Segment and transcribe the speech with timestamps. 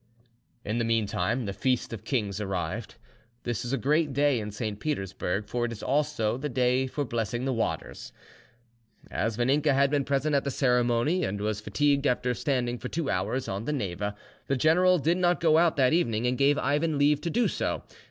[0.65, 2.95] In the meantime the Feast of Kings arrived.
[3.43, 4.79] This is a great day in St.
[4.79, 8.11] Petersburg, for it is also the day for blessing the waters.
[9.11, 13.11] As Vaninka had been present at the ceremony, and was fatigued after standing for two
[13.11, 14.15] hours on the Neva,
[14.47, 17.83] the general did not go out that evening, and gave Ivan leave to do so.